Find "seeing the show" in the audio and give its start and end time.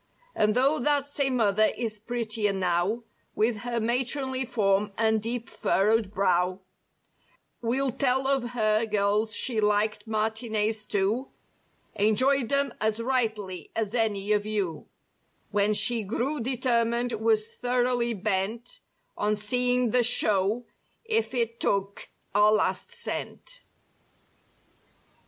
19.37-20.65